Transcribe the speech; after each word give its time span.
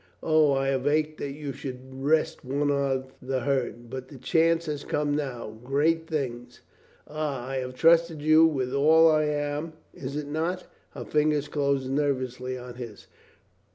O, 0.23 0.53
I 0.53 0.69
have 0.69 0.87
ached 0.87 1.19
that 1.19 1.33
you 1.33 1.53
should 1.53 1.93
rest 2.03 2.43
one 2.43 2.71
of 2.71 3.13
the 3.21 3.41
herd. 3.41 3.87
But 3.91 4.07
the 4.07 4.17
chance 4.17 4.65
has 4.65 4.83
come 4.83 5.15
now. 5.15 5.59
Great 5.63 6.07
things! 6.07 6.61
Ah, 7.07 7.45
I 7.47 7.57
have 7.57 7.75
trusted 7.75 8.19
you 8.19 8.43
with 8.43 8.73
all 8.73 9.11
I 9.11 9.25
am. 9.25 9.73
Is 9.93 10.15
it 10.15 10.25
not?" 10.27 10.65
Her 10.95 11.05
fingers 11.05 11.47
closed 11.47 11.87
nervously 11.91 12.57
on 12.57 12.77
his. 12.77 13.05